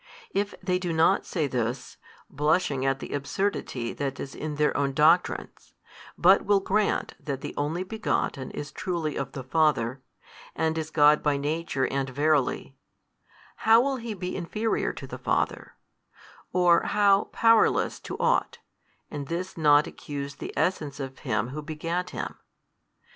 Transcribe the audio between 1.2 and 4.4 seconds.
say this, blushing at the absurdity that is